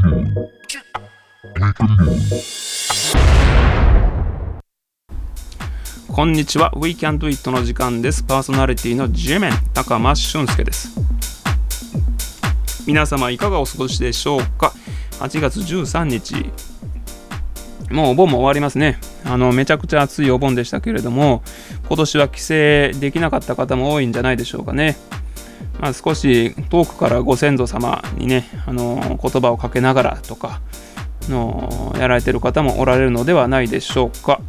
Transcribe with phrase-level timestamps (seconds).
[0.00, 0.06] こ
[6.24, 6.72] んにちは。
[6.74, 8.22] We Can Do It の時間です。
[8.22, 9.52] パーソナリティの G メン。
[9.74, 10.98] 高間俊介です。
[12.86, 14.72] 皆様いかがお過ごしでしょうか
[15.18, 16.50] ？8月13日。
[17.90, 18.98] もうお盆も終わりますね。
[19.26, 21.42] あのめちゃくちゃ暑いお盆でしたけれども
[21.88, 22.54] 今年は帰省
[22.98, 24.96] できなかった方も多いんじゃないでしょうかね。
[25.80, 30.60] まあ、少し遠くからご先祖様にねあの言葉をかけながらとか
[31.28, 34.40] のやられてる方もおられるのではないでしょうか。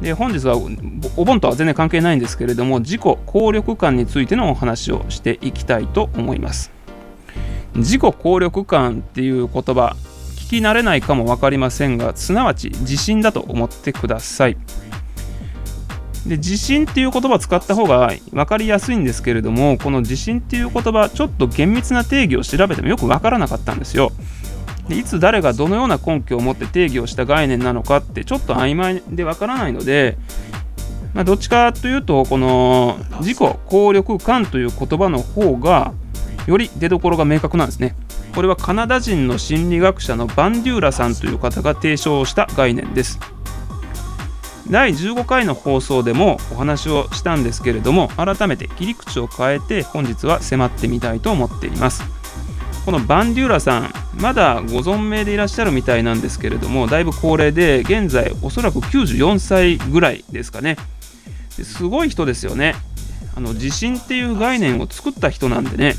[0.00, 0.56] で本日は
[1.16, 6.72] お盆とは全然関係ないんですけれども自己効力感についてのお話をしていきたいと思います
[7.74, 9.96] 自己効力感っていう言葉
[10.36, 14.56] 聞き慣れないかも分かりませんがすなわち自信だと思ってください
[16.26, 24.10] で自信っていう言葉を使った方が分かりやすいんですけれどもこの自信っていう言葉ちょっと厳密な定義を調べてもよく分からなかったんですよ。
[24.88, 30.18] でいつ誰がどのような根拠を持って定義をした概念なのかってちょっと曖昧で分からないので、
[31.14, 35.94] まあ、どっちかというとこの自己効力感という言葉の方が
[36.46, 37.96] より出どころが明確なんですね。
[38.34, 43.18] これはカナダ人の心理学者のバンデューラさんという方が提唱した概念です。
[44.70, 52.02] 第15回の放送でもお話をしたんですけれども改めて切り口を変えて本日は迫ってみたいと思っています。
[52.84, 60.76] このバンデューラさんまだご存命でいらっしゃるみたいなんですけれどもだいぶ高齢で現在おそらく94歳ぐらいですかね。
[61.50, 62.74] すごい人ですよね。
[63.36, 65.94] あの地震っていう概念を作った人なんでね。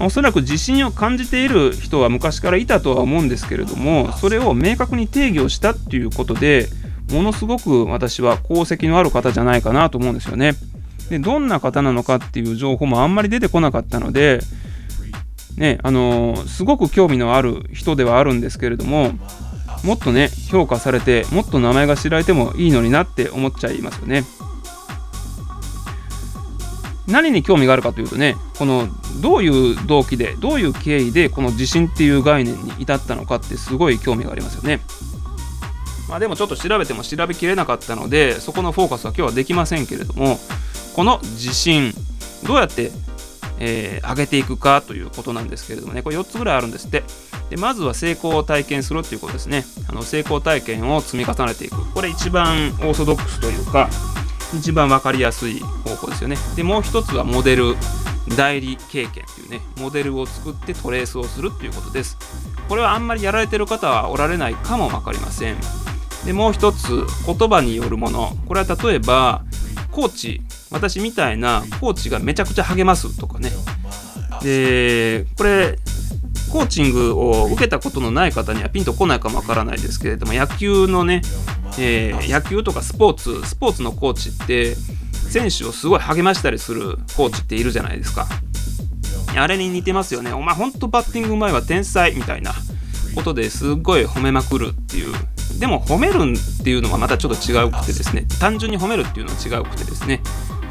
[0.00, 6.68] おそらく自信を感じている人は昔からいたとは思うんですけれどもそれを明確に定義をしたっていうことで
[7.12, 10.52] ものすごく私は功績のある方じゃないかなと思うんですよね。
[11.08, 14.40] でどんな方なのかっていう情報もあんまり出てこなかったので、
[15.56, 19.12] ねあのー、すごく興味のある人ではあるんですけれども
[19.84, 24.24] もっとね評価されてもっと名前が知られてもいいのになって思っちゃいますよね。
[27.06, 28.88] 何に興味があるかというとねこの
[29.20, 34.80] どういう動機でどういう経緯でこの地震っていう概念に至ったのかってすごい興味がありますよね。
[36.08, 40.38] まあ、でもちょっと調べても調べきれなかったのでそこのフォーカスは今日はできませんけれども
[40.94, 41.92] この地震
[42.46, 42.92] どうやって、
[43.58, 47.02] えー、上げていくかということなんですけれどもねこれ4つぐらいあるんですって。
[47.50, 49.64] でまずは成功を体験するということですね。
[49.88, 51.92] あの成功体験を積み重ねていく。
[51.92, 53.88] これ一番オーソドックスというか
[54.54, 56.36] 一番分かりやすい方法ですよね。
[56.54, 57.76] でもう一つはモデル
[58.36, 62.16] 代理経験というねモデルを作ってトレースをするということです。
[62.68, 65.56] これはあんまりやられてる方はおられないかも分かりません。
[66.24, 69.44] でもう一つ言葉によるものこれは例えば
[69.92, 73.50] コーチ私みたいなコーチがめちゃくちゃ励ますとかね
[74.42, 75.78] でこれ
[76.52, 81.22] コーチングを受けたことのない方にはピンとこないかもわからないですけれども野球のね
[81.78, 88.26] えー、野球とかスポーツスポーツのコーチって選手をすごい励ましたりするコーチっているじゃないですか。
[89.36, 90.32] あれに似てますよね。
[90.32, 92.54] お前ほんとバッティングうまいわ天才みたいな
[93.14, 95.12] ことですっごい褒めまくるっていう。
[95.60, 98.26] でも褒めるっていうのはまたちょっと違うくてですね。
[98.40, 100.22] 単純に褒めるっていうのは違うくてですね。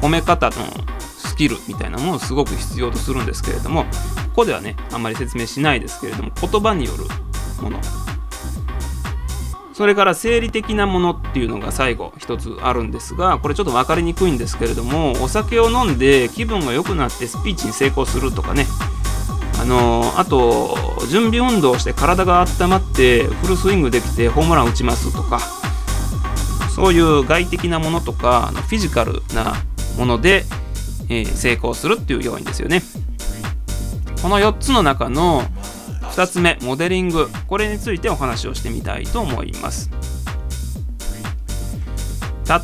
[0.00, 0.56] 褒め方の
[1.34, 3.88] スキルみたいなものをすごく必要とするんですけれどもこ
[4.36, 7.04] こではねあんまり説明しないですけれども言葉による
[7.60, 7.80] もの。
[9.72, 18.66] それから生理的なものっていうのが最後一つあるんですがこれちょっと分かりにくいんですけれどもお酒を飲んで気分が良くなってスピーチに成功するとかね。
[19.60, 20.76] あの、あと
[21.08, 25.40] 準備運動して体が温まってフルスイングできてホームラン打ちますとか。
[26.74, 29.54] そういう外的なものとかフィジカルな
[29.96, 30.44] もので、
[31.08, 32.82] え、成功するっていう要因ですよね。
[34.22, 35.42] この4つの中の
[36.12, 37.28] 2つ目モデリング。
[37.46, 39.90] これについてお話をしてみたいと思います。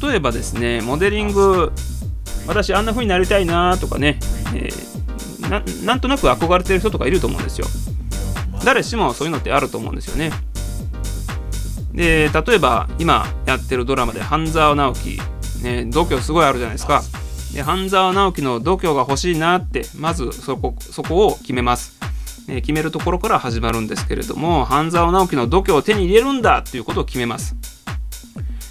[0.02, 1.72] 例えばですねモデリング
[2.46, 4.18] 私あんな風になりたいなとかね、
[4.54, 7.66] えー、なんとなく憧れてる人とかいると思うんですよ。
[8.64, 10.32] 誰しもそういうのってあると思うんですよね。
[11.92, 15.18] で例えば今やってるドラマで半沢直樹、
[15.62, 17.02] ね、度胸すごいあるじゃないですか。
[17.54, 21.98] で半沢直樹の度胸が欲しいなってまずそこそこを決めます。
[22.48, 27.56] え決めるところから始まるんですけれども半沢直樹の度胸を手に入れるんだということを決めます。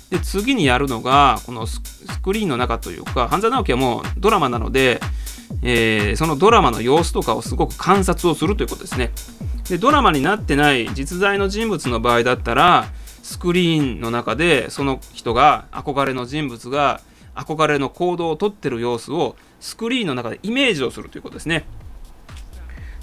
[0.09, 1.81] で次にやるのがこのス
[2.23, 4.99] クリーンの中というか半沢直樹はもうドラマなので、
[5.61, 9.11] えー、そのドラマの様子とかをすごく観察をするということですね。
[9.69, 12.87] でドラマになってない実在の人物の場合だったら
[13.21, 17.01] スクリーンの中でその人が憧れの人物が
[17.35, 21.65] 憧れの行動をとってる様子をスクリーンの中でイメージをするということですね。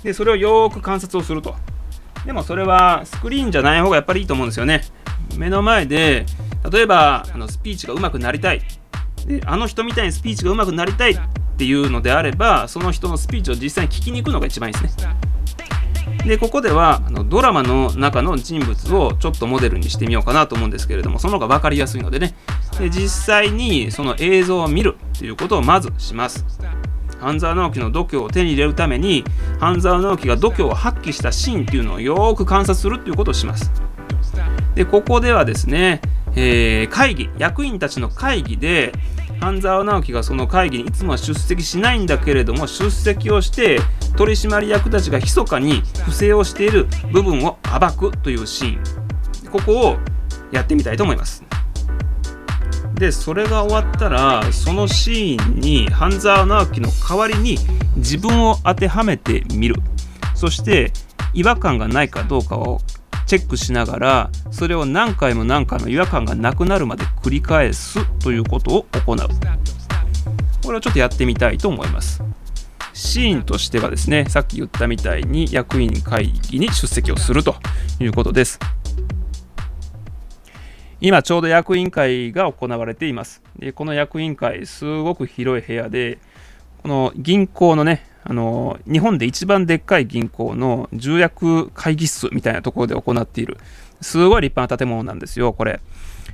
[0.03, 1.55] でそれをよーく観察をすると。
[2.25, 4.83] でもそれはスクリーンじゃない方がやっぱりいいと思うんですよね。
[5.37, 6.27] 目の前で
[6.71, 8.63] 例えばあのスピーチが上手くなりたい。
[9.27, 11.19] であの人みたいにスピーチが上手くなりたいっ
[11.57, 15.17] ていうのであればその人のスピーチを実際に聞きに行くのが一番いいですね。
[16.27, 22.35] でここではあのドラマの中の人物をちょっとモデルにしてみようかなと思うんですけれどもその方が分かりやすいのでね
[22.79, 26.45] で実際にその映像を見るということをまずします。
[27.19, 29.25] 半沢直樹の度胸を手に入れるために
[29.59, 33.71] 半沢直樹が度胸を発揮したシーンっていうのをよく観察するっていうことをします。
[34.75, 36.03] でここではですね、
[36.35, 38.93] えー、会議役員たちの会議で
[39.41, 43.81] 半沢直樹がその会議にいつもは出席しないんだけれども出席をして
[44.17, 49.51] 取締役たちが密かに不正をしている部分を暴くというシーン。
[49.51, 49.97] ここを
[50.53, 51.46] やってみたいと思います。
[52.97, 57.59] でそれが終わったらそのシーンに半沢直樹の代わりに
[57.97, 59.77] 自分を当てはめてみる。
[60.35, 60.93] そして
[61.35, 62.81] 違和感がないかどうかを
[63.27, 69.17] チェックしながらそれを何回も何回も違和感がなくなるまで繰り返すということを行う。
[70.65, 72.23] これをちょっとやってみたいと思います。
[72.95, 77.57] シーンとしてはですねさっき言ったみたいに役員会議に出席をすると
[78.01, 78.59] いうことです。
[81.01, 83.43] 今ちょうど役員会が行われています。
[83.59, 86.19] でこの役員会すごく広い部屋で
[86.83, 93.59] この銀行のねあの日本で一番でっかい銀行の重役会議室みたいなところで行っている。
[94.01, 95.81] すごい立派な建物なんですよこれ、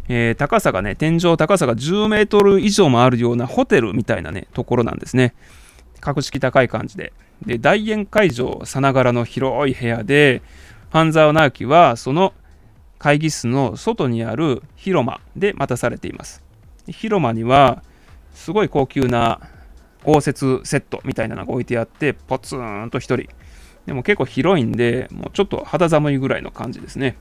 [0.09, 5.35] えー、高さがね天井高さが10メートル以上もあるようなホテルみたいなねところなんですね。
[6.00, 7.12] 格式高い感じで。
[7.47, 10.43] で大宴会場さながらの広い部屋で
[10.91, 12.32] 半沢直樹はその
[13.02, 16.44] 会議室の外にある広間で待たされています
[16.87, 17.82] 広間には
[18.32, 19.40] すごい高級な
[20.04, 23.28] 応接セットみたいなのが置いてあって、ポツンと1人。
[23.87, 27.16] でも結構広いんで、もうちょっと肌寒いぐらいの感じですね。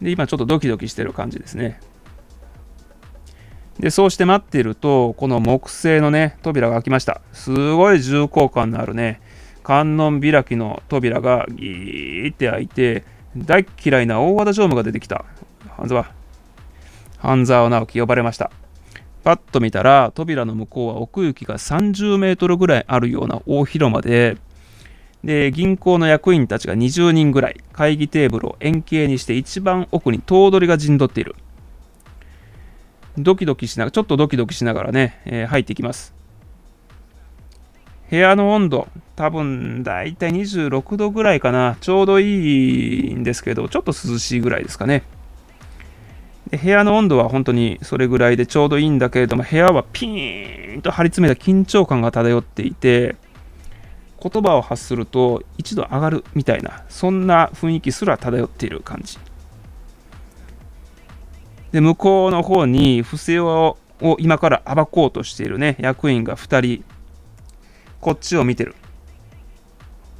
[0.00, 1.80] で、今ちょっとドキドキしてる感じですね。
[3.78, 7.22] で、そうして待っていると、この木製のね、扉が開きました。
[7.32, 9.20] すごい重厚感のあるね、
[9.62, 13.04] 観音開きの扉がギーって開いて、
[13.36, 15.24] 大嫌いな大和田常務が出てきた。
[15.76, 16.12] 半沢。
[17.18, 18.50] 半沢直樹呼ばれました。
[19.22, 24.36] パッと見たら扉の向こうは奥行きが30メートルぐらいあるような大広間で
[25.22, 31.36] で銀行の役員たちが20人ぐらい会議テーブルを円形にして一番奥に頭取が陣取っている
[33.16, 36.12] ドキドキしながらちょっとドキドキしながらね、えー、入っていきます
[38.12, 41.78] 部屋の温度多分だいたい26度ぐらいかな。
[41.80, 45.02] ちょうどいいんですけどちょっと涼しいぐらいですかね。
[46.50, 53.16] で部屋の温度は本当にそれぐらいでちょうどいいんだけれども部屋はピーンと張り詰めた緊張感が漂っていて
[54.22, 59.18] 言葉を発すると一度上がるみたいなそんな雰囲気すら漂っている感じ。
[61.72, 63.78] で向こうの方に不正を
[64.18, 66.84] 今から暴こうとしているね役員が2人
[68.02, 68.74] こっちを見てる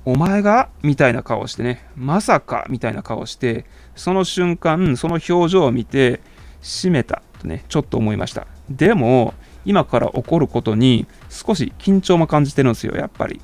[0.05, 6.21] お前がみたいな顔をしてね、まさかみたいな顔をして、その瞬間、その表情を見て、
[6.61, 8.47] 閉めたとね、ちょっと思いました。
[8.69, 9.35] でも、
[9.65, 13.41] 今から起こることに少し緊張も感じてるんですよ、やっぱり。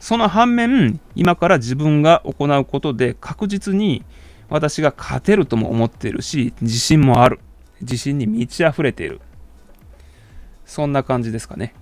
[0.00, 4.04] その反面、今から自分が行うことで確実に
[4.48, 7.40] 私が勝てるとも思っているし、自信もある。
[7.80, 9.20] 自信に満ち溢れている。
[10.70, 11.74] そんな感じですかね。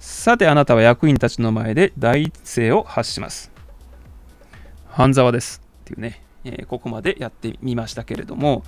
[0.00, 3.52] さてあなたは役員たちの前で第一声を発します。
[4.88, 5.60] 半沢です。
[5.82, 8.64] っていうね、えー、ここまでやってみましたけれども、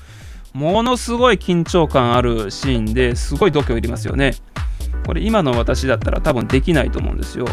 [0.52, 4.35] ものすごい緊張感あるシーンですごい度胸いりますよね。
[5.07, 7.47] これ今の私だったら多分できないと思うんですよ。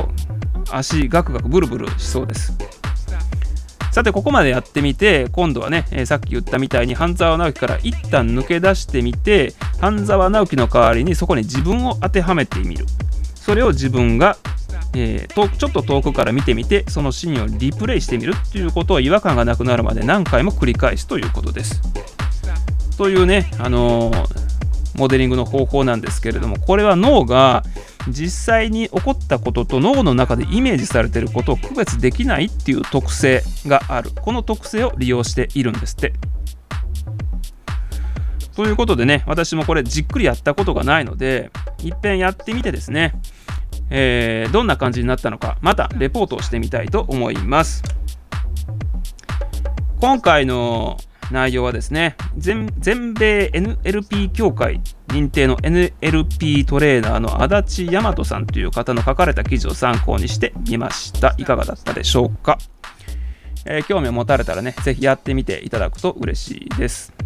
[0.69, 2.57] 足ガクガクブルブルしそうです。
[3.93, 12.85] さてここまでやってみて今度はね、えー、さっき言ったみたいに半沢直樹から一旦抜け出してみて半沢直樹の代わりにそこに自分を当てはめてみる。
[13.35, 14.37] それを自分が、
[14.93, 21.81] えー、とちょっと遠くから見てみてそのシーンをリプレイしてみるっていうことを違和感がなくなるまで何回も繰り返すということです。
[22.97, 24.27] というね、あのー、
[24.97, 27.63] モデリングの方法なんですけれどもこれは脳が
[28.09, 34.11] 実際に起こったことと脳の中でイメージされてることを区別できないっていう特性がある。
[34.21, 36.13] この特性を利用しているんですって。
[38.57, 41.51] ということでね私もこれじっくりやったことがないので
[41.83, 43.13] いっぺんやってみてですね
[43.91, 47.83] えー、どんな感じになったのかまたレポートをしてみたいと思います。
[50.01, 50.97] 今回の
[51.31, 52.65] 内容はですね全
[53.13, 61.35] 米 NLP 協会認定の NLP トレーナーの足立大和さんという方の書かれた記事を参考にしてみました。
[61.37, 62.57] いかがだったでしょうか、
[63.65, 67.16] えー、興味を持たれたらねぜひやってみていただくと嬉しいです。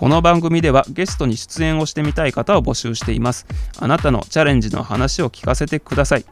[0.00, 3.44] この番組ではゲストに出演をしてみたい方を募集しています
[3.78, 6.24] あなたのチャレンジの話を聞かせてください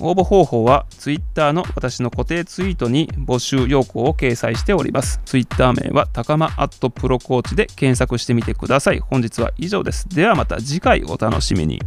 [0.00, 5.20] 応募方法は Twitter の私の固定ツイートに募集要項を掲載しております。
[5.24, 8.98] Twitter 名は高間アットプロコーチで検索してみてください。
[8.98, 10.08] 本日は以上です。
[10.08, 11.80] ではまた次回お楽しみに。